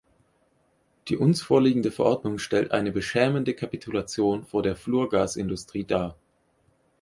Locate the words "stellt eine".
2.39-2.91